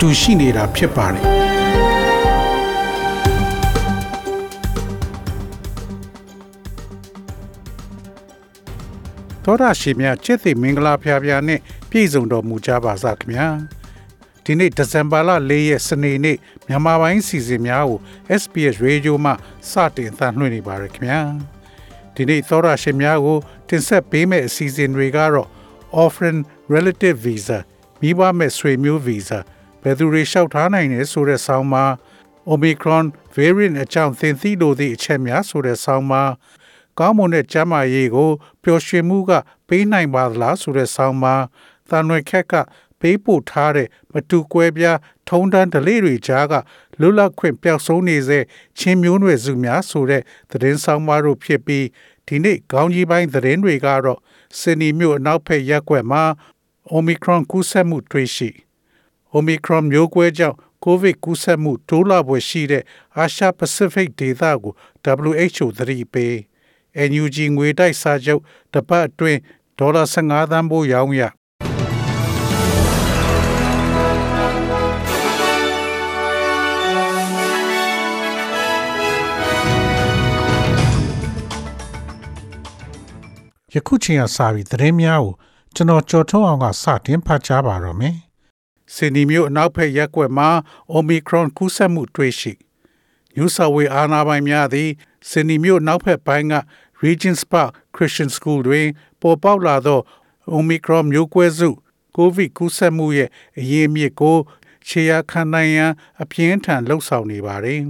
[0.00, 1.24] တူရှိနေတာဖြစ်ပါတယ်
[9.44, 13.48] သောရရှိမြချစ်သိမင်္ဂလာဖျားဖျားနဲ့ပြည့်စုံတော်မူကြပါစားခင်ဗျာ
[14.44, 18.00] ဒီနေ့ဒီဇင်ဘာလ၄ရက်စနေနေ့မြန်မာပိုင်းစီစဉ်များကို
[18.40, 19.32] SPS Radio မှ
[19.70, 21.20] စတင်သလွှင့်နေပါရခင်ဗျာ
[22.14, 25.48] ဒီနေ့သောရရှိများကို တင်ဆက်ပေးမယ့်အစီအစဉ်တွေကတော့
[26.02, 26.40] Offering
[26.74, 27.58] Relative Visa
[28.00, 29.40] မိဘမဲ့ဆွေမျိုး Visa
[29.82, 31.92] ဘယ်သူတွေလျှောက်ထားနိုင်လဲဆိုတဲ့ဆောင်းပါး
[32.52, 36.30] Omicron variant အကြောင်းသင်သိလို့သည့်အချက်များဆိုတဲ့ဆောင်းပါး
[36.98, 38.30] ကောင်းမွန်တဲ့ကျန်းမာရေးကို
[38.62, 39.32] ပျော်ရွှင်မှုက
[39.68, 41.44] ပေးနိုင်ပါသလားဆိုတဲ့ဆောင်းပါး
[41.90, 42.54] တန်ရွယ်ခက်က
[43.00, 46.54] ပေးပို့ထားတဲ့မတူကွဲပြားထုံးတမ်းဓလေ့တွေကြားက
[47.00, 48.38] လွတ်လပ်ခွင့်ပျောက်ဆုံးနေစေ
[48.78, 51.86] ချင်းမျိုးနွယ်စုများဆိုတဲ့သတင်းဆောင်ပါတို့ဖြစ်ပြီး
[52.26, 54.20] ဒီနေ့ခေါင်းကြီးပိုင်းသတင်းတွေကတော့
[54.58, 56.24] စင်နီမြို့အနောက်ဘက်ရက်ွက်မှာ
[56.96, 58.50] Omicron ကူးစက်မှုတွေ့ရှိ
[59.36, 62.84] Omicron မျိုးကွဲကြောင့်ကိုဗစ်ကူးစက်မှုတိုးလာပွဲရှိတဲ့
[63.16, 64.72] အာရှပစိဖိတ်ဒေသကို
[65.30, 66.34] WHO သတိပေး
[67.10, 68.42] NUG ငွေတိုက်စာချုပ်
[68.74, 69.40] တပတ်အတွင်း
[69.78, 71.22] ဒေါ်လာ15သန်းပိုးရောင်းရ
[83.74, 85.34] ယခုချိန်ကစပြီးသတင်းများကို
[85.74, 88.16] ကျွန်တော်ကြော်ထုတ်အောင်ကစတင်ဖတ်ကြားပါတော့မယ်။
[88.94, 90.50] စင်ဒီမျိုးအနောက်ဘက်ရက်ကွက်မှာ
[90.96, 92.52] Omicron ကူးစက်မှုတွေ့ရှိ
[93.34, 94.90] New South Wales အာဏာပိုင်များသည်
[95.28, 96.54] စင်ဒီမျိုးနောက်ဘက်ပိုင်းက
[97.04, 98.86] Regents Park Christian School တွင်
[99.20, 100.00] ပေါ်ပေါက်လာသော
[100.56, 101.68] Omicron မျိုးကွဲစု
[102.16, 104.36] ကိုဗစ်ကူးစက်မှုရဲ့အရေးအမြစ်ကို
[104.86, 105.92] ခြေရာခံနိုင်ရန်
[106.22, 107.80] အပြင်းထန်လှုံ့ဆော်နေပါတယ်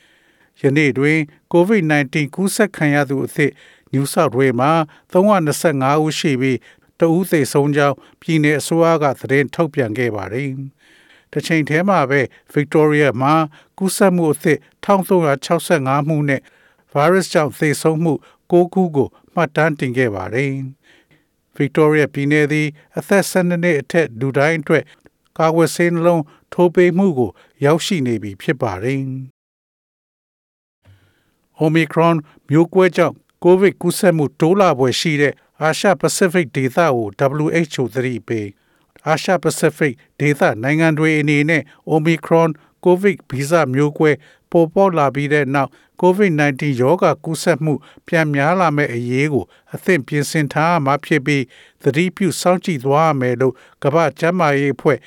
[0.60, 1.18] ။ယနေ့တွင်
[1.52, 3.52] COVID-19 ကူးစက်ခံရသူအသစ်
[3.92, 4.72] New South Wales မှာ
[5.12, 6.58] 325ဦးရှိပြီး
[7.02, 10.50] တဦးသေဆုံးကြောင်းပြည်내အစိုးရကသတင်းထုတ်ပြန်ခဲ့ပါတယ်။
[11.32, 12.20] တစ်ချိန်တည်းမှာပဲ
[12.54, 13.34] Victoria မှာ
[13.78, 16.40] ကူးစက်မှုအသစ်1365မှုနဲ့
[16.92, 18.12] virus ကြောင့်သေဆုံးမှု
[18.50, 20.52] 9ခုကိုမှတ်တမ်းတင်ခဲ့ပါတယ်။
[21.58, 22.68] Victoria ပြည်내သည်
[22.98, 24.84] အသက်12နှစ်အထက်လူတိုင်းအတွက်
[25.38, 27.30] ကာကွယ်ဆေးနှလုံးထိုးပေးမှုကို
[27.64, 29.02] ရောက်ရှိနေပြီဖြစ်ပါတယ်။
[31.64, 32.16] Omicron
[32.48, 37.06] မျိုးကွဲကြောင့် ကိုဗစ်ကူးစက်မှုတိုးလာပွဲရှိတဲ့အာရှပစိဖိတ်ဒေသကို
[37.46, 38.48] WHO သတိပေး
[39.06, 41.62] အာရှပစိဖိတ်ဒေသနိုင်ငံတွေအနေနဲ့
[41.94, 42.50] Omicron
[42.84, 44.10] ကိုဗစ်ဗီဇမျိုးကွဲ
[44.50, 45.70] ပေါ်ပေါက်လာပြီးတဲ့နောက်
[46.02, 47.74] COVID-19 ရောဂါကူးစက်မှု
[48.08, 51.44] ပြန်များလာမဲ့အရေးကို အသင့်ပြင်ဆင်ထားမှာဖြစ်ပြီး
[51.82, 54.98] သတိပြုစောင့်ကြည့်သွားရမယ်လို့ကမ္ဘာ့ကျန်းမာရေးအဖွဲ့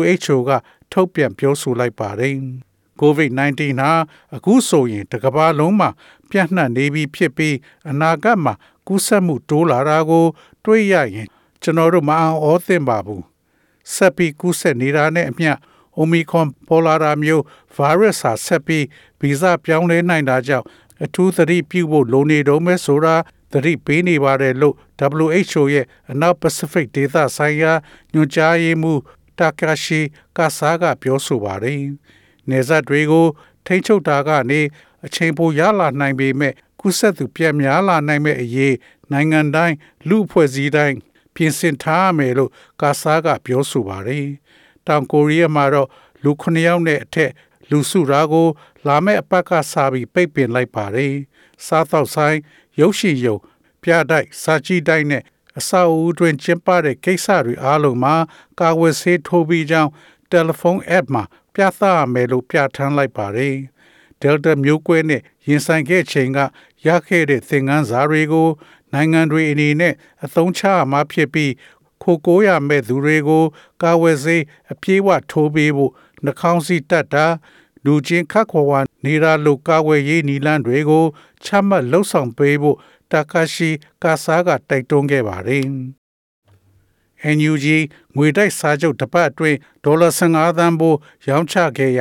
[0.00, 0.50] WHO က
[0.92, 2.36] ထုတ်ပြန်ပြောဆိုလိုက်ပါတယ်။
[3.00, 3.90] COVID-19 ဟာ
[4.36, 5.88] အခုဆိုရင်တစ်ကမ္ဘာလုံးမှာ
[6.30, 7.56] ပြန့်နှံ့နေပြီဖြစ်ပြီး
[7.90, 8.54] အနာဂတ်မှာ
[8.86, 10.26] ကူးစက်မှုတိုးလာတာကို
[10.64, 11.28] တွေးရရင်
[11.62, 13.22] ကျွန်တော်တို့မအောင်ဩသင့်ပါဘူး။
[13.94, 15.52] ဆက်ပြီးကူးစက်နေတာနဲ့အမျှ
[16.00, 17.42] Omicron ပေါ်လာတာမျိုး
[17.76, 18.84] virus ဟာဆက်ပြီး
[19.20, 20.66] ဗီဇပြောင်းလဲနိုင်တာကြောင့်
[21.04, 23.16] အထူးသတိပြုဖို့လိုနေတော့မယ်ဆိုတာ
[23.52, 24.74] သတိပေးနေပါတယ်လို့
[25.26, 27.72] WHO ရဲ့အနောက်ပစိဖိတ်ဒေသဆိုင်ရာ
[28.12, 29.00] ညွှန်ကြားရေးမှူး
[29.38, 30.00] တာကာရှိ
[30.36, 31.82] ကာဆာကပြောဆိုပါတယ်။
[32.50, 33.26] နေဆက်တွေကို
[33.66, 34.60] ထိန်းချုပ်တာကနေ
[35.06, 38.74] အချိန်ပိုရလာနိုင်ပေမဲ့ကုဆက်သူပြက်များလာနိုင်မဲ့အရေး
[39.12, 39.76] နိုင်ငံတိုင်း
[40.08, 40.96] လူအဖွဲ့စည်းတိုင်း
[41.34, 42.50] ပြင်ဆင်ထားမယ်လို့
[42.80, 44.26] ကာဆာကပြောဆိုပါတယ်။
[44.86, 45.88] တောင်ကိုရီးယားမှာတော့
[46.24, 47.30] လူ9ယောက်နဲ့အထက်
[47.70, 48.48] လူစုရာကို
[48.86, 51.14] လာမဲ့အပတ်ကစာပြီးပိတ်ပင်လိုက်ပါတယ်။
[51.66, 52.38] စားတော့ဆိုင်
[52.80, 53.36] ရုပ်ရှင်ရုံ
[53.82, 55.22] ပြတိုက်စာကြည့်တိုက်နဲ့
[55.58, 58.14] အဆောက်အဦတွင်ကျင်းပတဲ့ကိစ္စတွေအားလုံးမှာ
[58.60, 59.90] ကာဝယ်ဆေးထိုးပြီးကြောင်း
[60.30, 61.24] တယ်လီဖုန်း app မှာ
[61.54, 63.56] ပြသရမယ်လို့ပြဋ္ဌာန်းလိုက်ပါတယ်။
[64.20, 66.38] Delta မျိုးကွဲနဲ့ရင်ဆိုင်ခဲ့ချိန်က
[66.86, 68.48] ရခဲ့တဲ့သင်ခန်းစာတွေကို
[68.92, 71.52] နိုင်ငံတွေအနေနဲ့အသုံးချရမှာဖြစ်ပြီး
[72.02, 73.44] ခိုကိုးရမဲ့သူတွေကို
[73.82, 74.42] ကာဝယ်ဆေး
[74.72, 75.92] အပြည့်အဝထိုးပေးဖို့
[76.24, 77.26] နှာခေါင်းစည်းတက်တာ
[77.84, 81.04] လူချင်းခတ်ခွာဝါနေတာလိုကာဝယ်ရေးနီလန်းတွေကို
[81.44, 82.78] ချမှတ်လှုပ်ဆောင်ပေးဖို့
[83.12, 83.70] တာကာရှိ
[84.02, 85.66] ကာဆာကတိုက်တွန်းခဲ့ပါတယ်။
[87.36, 87.66] NUG
[88.16, 90.98] ငွေတိုက်စာချုပ်တစ်ပတ်အတွင်းဒေါ်လာ15သန်းပိုး
[91.28, 92.00] ရောင်းချခဲ့ရ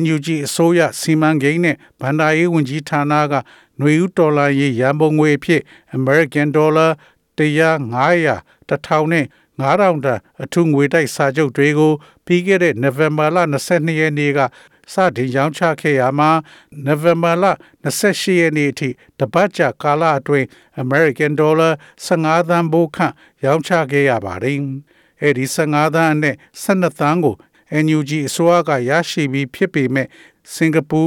[0.00, 5.62] NUG အစိုးရစီမံကိန်းနဲ့ဗန္ဒာရေးဝန်ကြီးဌာနကຫນွေဦးဒေါ်လာရေးရန်ပုံငွေအဖြစ်
[5.98, 6.90] American Dollar
[7.38, 8.36] 100 900
[8.68, 9.26] 1000နဲ့
[9.60, 11.92] 9000တန်အထူးငွေတိုက်စာချုပ်တွေကို
[12.26, 13.38] ပြီးခဲ့တဲ့ November လ
[13.70, 14.40] 22ရက်နေ့က
[14.92, 16.30] စတင်ရောင်းချခဲ့ရမှာ
[16.86, 17.44] November လ
[17.84, 18.88] 28ရက်နေ့အထိ
[19.18, 20.46] တပတ်ကြာကာလအတွင်း
[20.82, 21.72] American Dollar
[22.06, 23.14] 15သန်းဘိုးခန့်
[23.44, 24.58] ရောင်းချခဲ့ရပါတယ်။
[25.22, 27.36] အဲဒီ15သန်းအနက်12သန်းကို
[27.84, 30.08] NUG အစိုးရကရရှိပြီးဖြစ်ပေမဲ့
[30.54, 31.02] စင်ကာပူ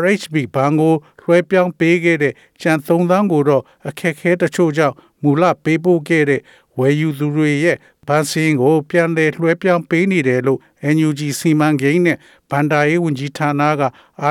[0.00, 6.40] RHB ဘဏ်ကိုလွှဲပြောင်းပေးခဲ့တဲ့ကျန်3သန်းကိုတော့အခက်အခဲတချို့ကြောင့်မူလပေးပို့ခဲ့တဲ့
[6.78, 7.78] ဝယ်ယူသူတွေရဲ့
[8.08, 10.60] ဗန်စင်းကိုပြန်လည်လွှဲပြောင်းပေးနေတယ်လို့
[10.94, 12.18] NUG စီမံကိန်းနဲ့
[12.50, 13.82] ဗန်ဒါရေးဝန်ကြီးဌာနက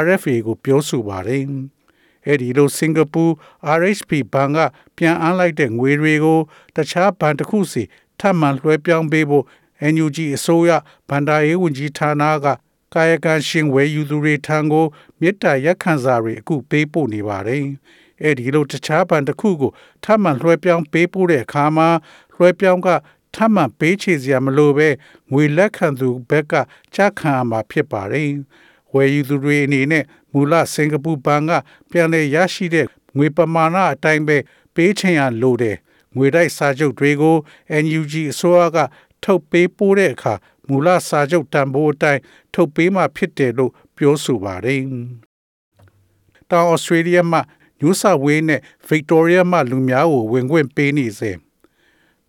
[0.03, 1.43] RFA ကိုပြောဆိုပါတယ်။
[2.27, 3.23] အဲဒီလိုစင်ကာပူ
[3.79, 4.57] RHB ဘဏ်က
[4.97, 6.39] ပြန်အမ်းလိုက်တဲ့ငွေတွေကို
[6.75, 7.83] တခြားဘဏ်တစ်ခုစီ
[8.19, 9.45] ထပ်မံလွှဲပြောင်းပေးဖို့
[9.93, 10.71] NUG အစိုးရ
[11.09, 12.47] ဗန်ဒါရေးဝန်ကြီးဌာနက
[12.93, 14.85] ကာယကံရှင်ဝယ်ယူသူတွေထံကို
[15.19, 17.65] မေတ္တာရက်ခံစာတွေအခုပေးပို့နေပါတယ်။
[18.23, 19.71] အဲဒီလိုတခြားဘဏ်တစ်ခုကို
[20.03, 21.89] ထပ်မံလွှဲပြောင်းပေးပို့တဲ့အခါမှာ
[22.35, 22.87] လွှဲပြောင်းက
[23.35, 24.89] ထပ်မံပေးချေစရာမလိုပဲ
[25.31, 26.53] ငွေလက်ခံသူဘက်က
[26.95, 28.29] chắc ခံရမှာဖြစ်ပါတယ်။
[28.93, 30.03] ဝယ်ယူသူတွေအနေနဲ့
[30.33, 31.51] မူလစင်ကာပူဘဏ်က
[31.89, 32.87] ပြန်လည်ရရှိတဲ့
[33.17, 34.37] ငွေပမာဏအတိုင်းပဲ
[34.75, 35.77] ပေးချင်ရလို့တယ်။
[36.15, 37.37] ငွေတိုက်စာချုပ်တွေကို
[37.83, 38.77] NUG အစိုးရက
[39.23, 40.33] ထုတ်ပေးပို့တဲ့အခါ
[40.67, 42.21] မူလစာချုပ်တန်ဖိုးအတိုင်း
[42.53, 44.81] ထုတ်ပေးမှဖြစ်တယ်လို့ပြောဆိုပါတယ်။
[46.49, 47.41] တောင်ဩစတြေးလျမှာ
[47.79, 51.31] New South Wales နဲ့ Victoria မှာလူများကိုဝင်ခွင့်ပေးနေစေ။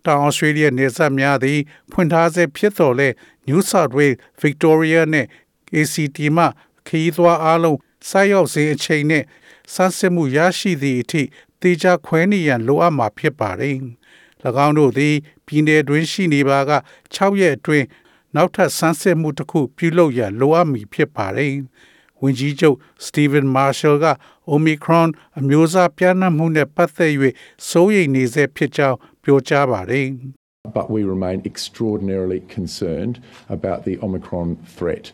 [0.06, 1.60] တောင်ဩစတြေးလျနေဆက်များသည်
[1.90, 3.08] ဖွင့်ထားဆဲဖြစ်တော်လဲ
[3.48, 5.26] New South Wales, Victoria နဲ့
[5.74, 6.44] ACT မှ
[6.88, 7.78] ခရီးသွားအားလုံး
[8.08, 9.24] ဆိုက်ရောက်စဉ်အချိန်နဲ့
[9.74, 11.22] စမ်းစစ်မှုရရှိသည့်အထိ
[11.62, 13.76] တေချာခွဲနေရန်လိုအပ်မှာဖြစ်ပါတယ်။၎
[14.66, 15.14] င်းတို့သည်
[15.46, 16.72] ပြည်내တွင်ရှိနေပါက
[17.14, 17.86] 6ရက်အတွင်း
[18.34, 21.54] နောက်ထပ်စမ်းစစ်မှုတစ်ခုပြုလုပ်ရန်လိုအပ်မည်ဖြစ်ပါတယ်။
[22.21, 24.05] ဝန်ကြီးချုပ်စတီဗင်မာရှယ်က
[24.53, 25.09] Omicron
[25.39, 27.11] အမျိုးအစားပြန့်နှံ့မှုနဲ့ပတ်သက်၍
[27.69, 30.07] စိုးရိမ်နေဆဲဖြစ်ကြောင်းပြောကြားပါတယ်။
[30.73, 35.11] but we remain extraordinarily concerned about the Omicron threat.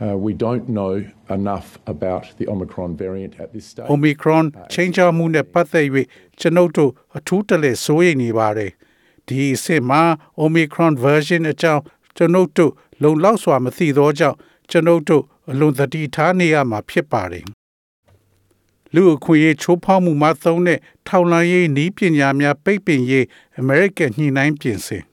[0.00, 3.88] Uh, we don't know enough about the Omicron variant at this stage.
[3.88, 4.44] Omicron
[4.74, 5.86] ချိန်ချောက်မှုနဲ့ပတ်သက်၍
[6.40, 8.70] ကျွန်ုပ်တို့အထူးတလဲစိုးရိမ်နေပါတယ်။
[9.26, 10.02] ဒီအစ်စ်မှာ
[10.44, 11.82] Omicron version အကြောင်း
[12.16, 12.72] ကျွန်ုပ်တို့
[13.02, 14.36] လုံလောက်စွာမသိသောကြောင့်
[14.70, 17.45] ကျွန်ုပ်တို့ အလွန်သတိထားနေရမှာဖြစ်ပါတယ်။
[18.93, 23.25] လူအခွင့်အရေးချိုးဖောက်မှုမှသုံးတဲ့ထောင်လှမ်းရေးနည်းပညာများပိတ်ပင်ရေး
[23.61, 25.03] American ညှိနှိုင်းပြင်ဆင်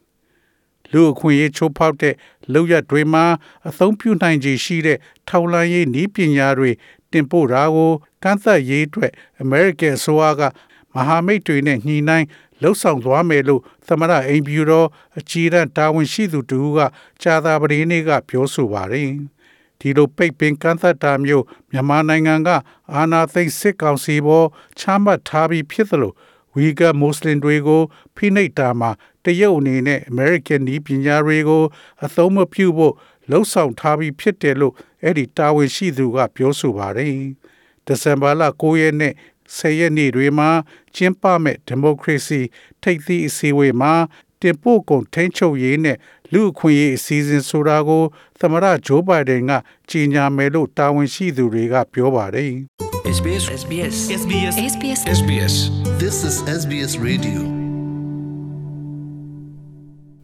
[0.93, 2.15] လူအခွင့်အရေးချိုးဖောက်တဲ့
[2.53, 3.25] လောက်ရတွေမှာ
[3.69, 4.99] အသုံးပြုနိုင်ခြေရှိတဲ့
[5.29, 6.71] ထောင်လှမ်းရေးနည်းပညာတွေ
[7.13, 7.93] တင်ပို့တာကို
[8.23, 9.13] ကန့်သတ်ရေးအတွက်
[9.45, 10.43] American အစိုးရက
[10.95, 12.27] မဟာမိတ်တွေနဲ့ညှိနှိုင်း
[12.63, 14.89] လှုပ်ဆောင်သွားမယ်လို့သမရအိမ်ဖြူတော်
[15.19, 16.79] အကြီးအကဲတာဝန်ရှိသူတူက
[17.23, 19.11] ကြာသာပတေးနေ့ကပြောဆိုပါတယ်။
[19.81, 22.49] ဒီလိုပိတ်ပင်ကန့်သတ်တာမျိုးမြန်မာနိုင်ငံက
[22.95, 24.47] အာဏာသိမ်းစစ်ကောင်စီပေါ်
[24.79, 26.13] ချမှတ်ထားပြီးဖြစ်သလို
[26.55, 27.83] ဝီဂါမွတ်စလင်တွေကို
[28.17, 28.91] ဖိနှိပ်တာမှာ
[29.25, 31.65] တရုတ်အနေနဲ့ American ဒီပညာတွေကို
[32.05, 32.95] အသုံးမပြုဖို့
[33.31, 37.11] လှုံ့ဆော်ထားပြီးဖြစ်တယ်လို့အဲ့ဒီတာဝန်ရှိသူကပြောဆိုပါတယ်။
[37.87, 39.15] ဒီဇင်ဘာလ9ရက်နေ့
[39.57, 40.51] ဆယ်ရက်နေ့တွေမှာ
[40.95, 42.41] ကျင်းပမဲ့ဒီမိုကရေစီ
[42.83, 43.93] ထိပ်သီးအစည်းအဝေးမှာ
[44.41, 45.97] တင်ပို့ကုန်ထိန်းချုပ်ရေးနဲ့
[46.33, 48.03] လူအခွင့်အရေးအစည်းအဝေးဆိုတာကို
[48.41, 49.53] သမရဂျိုးဘိုင်ဒန်က
[49.89, 52.53] ကြီးညာမယ်လို့တာဝန်ရှိသူတွေကပြောပါတယ်
[53.17, 55.55] SBS SBS SBS SBS SBS
[56.03, 57.41] This is SBS Radio.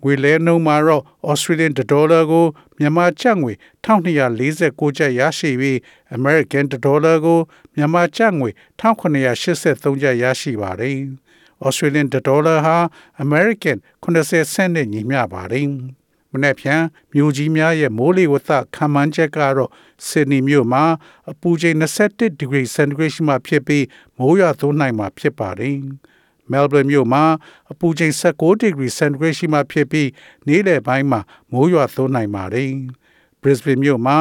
[0.04, 2.46] ငွေလဲနှုန်းမှာတော့ Australian dollar ကို
[2.78, 3.52] မြန်မာကျပ်ငွေ
[3.84, 5.76] 1246ကျပ်ရရှိပြီး
[6.16, 7.38] American dollar ကို
[7.76, 8.50] မြန်မာကျပ်ငွေ
[8.80, 10.96] 1983ကျပ်ရရှိပါတယ်။
[11.66, 12.76] Australian dollar ဟာ
[13.24, 15.68] American 80 cent နဲ့ညီမျှပါတယ်။
[16.32, 16.82] မနေ့ဖြန်
[17.14, 19.70] မြို့ကြီးများရဲ့မိုးလေဝသခံမှန်းချက်ကတော့
[20.08, 20.84] ဆစ်ဒနီမြို့မှာ
[21.30, 23.84] အပူချိန်21 degree centigrade ရှိမှဖြစ်ပြီး
[24.18, 25.76] မိုးရွာသွန်းနိုင်မှာဖြစ်ပါတယ်။
[26.50, 27.24] Melbourne မြို့မှာ
[27.72, 30.08] အပူချိန်16 degree centigrade ရှိမှဖြစ်ပြီး
[30.46, 31.20] နေ့လယ်ပိုင်းမှာ
[31.52, 32.72] မိုးရွာသွန်းနိုင်ပါတယ်။
[33.42, 34.16] Brisbane မြို့မှာ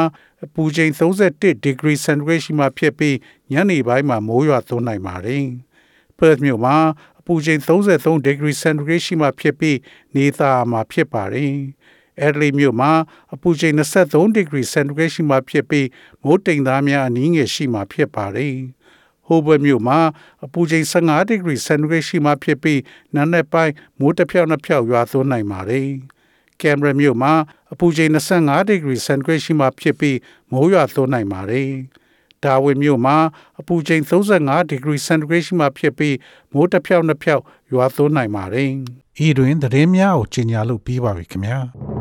[0.45, 3.15] အပူချိန်31 degree centigrade ရှိမှဖြစ်ပြီး
[3.51, 5.45] ညနေပိုင်းမှာမိုးရွာသွန်းနိုင်ပါတယ်။
[6.17, 6.75] Perth မြို့မှာ
[7.19, 9.77] အပူချိန်33 degree centigrade ရှိမှဖြစ်ပြီး
[10.15, 11.55] နေသားမှာဖြစ်ပါတယ်။
[12.25, 12.91] Adelaide မြို့မှာ
[13.33, 15.87] အပူချိန်23 degree centigrade ရှိမှဖြစ်ပြီး
[16.23, 18.55] မိုးတိမ်သားများအနည်းငယ်ရှိမှဖြစ်ပါတယ်။
[19.25, 19.99] ဟိုဘယ်မြို့မှာ
[20.45, 22.79] အပူချိန်15 degree centigrade ရှိမှဖြစ်ပြီး
[23.15, 25.89] နာနဲ့ပိုင်းမိုးတစ်ဖြောက်နှစ်ဖြောက်ရွာသွန်းနိုင်ပါတယ်။
[26.61, 27.33] ကင်မရာမြို့မှာ
[27.73, 30.17] အပူချိန်25 degree centigrade ရှိမှဖြစ်ပြီး
[30.51, 31.69] မိုးရွာသွန်းနိုင်ပါတယ်။
[32.43, 33.17] ဒါဝင်မြို့မှာ
[33.59, 36.15] အပူချိန်35 degree centigrade ရှိမှဖြစ်ပြီး
[36.53, 38.69] မိုးတစ်ဖြောက်နှစ်ဖြောက်ရွာသွန်းနိုင်ပါတယ်။
[39.25, 41.59] ဤတွင်သတင်းများကိုကြီးညာလို့ပြီးပါပြီခင်ဗျာ။